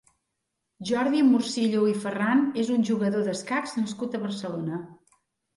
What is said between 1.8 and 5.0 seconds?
i Ferran és un jugador d'escacs nascut a Barcelona.